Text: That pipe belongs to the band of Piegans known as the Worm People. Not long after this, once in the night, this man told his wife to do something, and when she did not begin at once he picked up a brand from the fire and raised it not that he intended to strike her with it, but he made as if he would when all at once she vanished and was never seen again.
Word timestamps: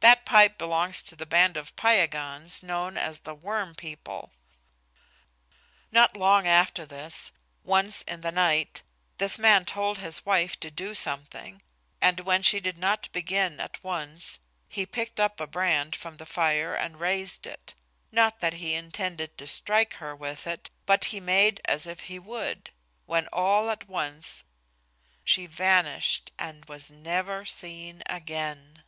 That 0.00 0.24
pipe 0.24 0.56
belongs 0.58 1.02
to 1.04 1.16
the 1.16 1.26
band 1.26 1.56
of 1.58 1.76
Piegans 1.76 2.62
known 2.62 2.96
as 2.96 3.20
the 3.20 3.34
Worm 3.34 3.74
People. 3.74 4.32
Not 5.92 6.16
long 6.16 6.46
after 6.46 6.86
this, 6.86 7.32
once 7.64 8.00
in 8.02 8.22
the 8.22 8.32
night, 8.32 8.80
this 9.18 9.38
man 9.38 9.64
told 9.66 9.98
his 9.98 10.24
wife 10.24 10.58
to 10.60 10.70
do 10.70 10.94
something, 10.94 11.60
and 12.00 12.20
when 12.20 12.40
she 12.42 12.60
did 12.60 12.78
not 12.78 13.10
begin 13.12 13.60
at 13.60 13.82
once 13.84 14.38
he 14.68 14.86
picked 14.86 15.20
up 15.20 15.38
a 15.40 15.46
brand 15.48 15.94
from 15.96 16.16
the 16.16 16.26
fire 16.26 16.74
and 16.74 16.98
raised 17.00 17.44
it 17.46 17.74
not 18.10 18.38
that 18.40 18.54
he 18.54 18.72
intended 18.74 19.36
to 19.36 19.46
strike 19.46 19.94
her 19.94 20.14
with 20.16 20.46
it, 20.46 20.70
but 20.86 21.06
he 21.06 21.18
made 21.20 21.60
as 21.66 21.86
if 21.86 22.02
he 22.02 22.18
would 22.18 22.70
when 23.04 23.26
all 23.34 23.68
at 23.68 23.86
once 23.88 24.44
she 25.24 25.44
vanished 25.46 26.30
and 26.38 26.64
was 26.66 26.90
never 26.90 27.44
seen 27.44 28.02
again. 28.06 28.82